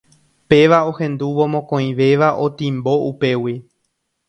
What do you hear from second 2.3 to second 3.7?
otimbo upégui.